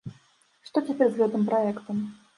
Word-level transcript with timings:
Што 0.69 0.83
цяпер 0.87 1.07
з 1.13 1.21
гэтым 1.25 1.47
праектам? 1.51 2.01